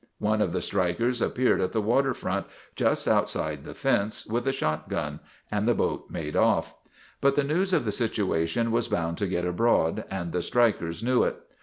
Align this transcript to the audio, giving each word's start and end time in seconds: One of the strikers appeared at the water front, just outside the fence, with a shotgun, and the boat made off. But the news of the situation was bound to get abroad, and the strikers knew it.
One 0.17 0.41
of 0.41 0.51
the 0.51 0.63
strikers 0.63 1.21
appeared 1.21 1.61
at 1.61 1.73
the 1.73 1.79
water 1.79 2.15
front, 2.15 2.47
just 2.75 3.07
outside 3.07 3.63
the 3.63 3.75
fence, 3.75 4.25
with 4.25 4.47
a 4.47 4.51
shotgun, 4.51 5.19
and 5.51 5.67
the 5.67 5.75
boat 5.75 6.09
made 6.09 6.35
off. 6.35 6.73
But 7.21 7.35
the 7.35 7.43
news 7.43 7.71
of 7.71 7.85
the 7.85 7.91
situation 7.91 8.71
was 8.71 8.87
bound 8.87 9.19
to 9.19 9.27
get 9.27 9.45
abroad, 9.45 10.05
and 10.09 10.31
the 10.31 10.41
strikers 10.41 11.03
knew 11.03 11.21
it. 11.21 11.35